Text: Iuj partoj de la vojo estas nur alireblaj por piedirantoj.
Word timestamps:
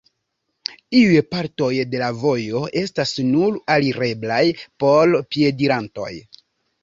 Iuj 0.99 1.19
partoj 1.33 1.67
de 1.91 1.99
la 2.03 2.07
vojo 2.21 2.61
estas 2.81 3.13
nur 3.27 3.59
alireblaj 3.75 4.41
por 4.85 5.13
piedirantoj. 5.35 6.11